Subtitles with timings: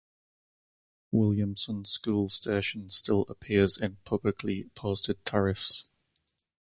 [1.11, 5.85] Williamson School station still appears in publicly posted tariffs.